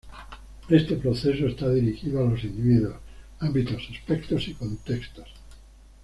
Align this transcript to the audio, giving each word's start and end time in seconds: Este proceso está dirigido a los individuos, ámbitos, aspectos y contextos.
Este 0.67 0.95
proceso 0.95 1.45
está 1.45 1.69
dirigido 1.69 2.21
a 2.21 2.25
los 2.31 2.43
individuos, 2.43 2.95
ámbitos, 3.39 3.87
aspectos 3.91 4.47
y 4.47 4.55
contextos. 4.55 5.29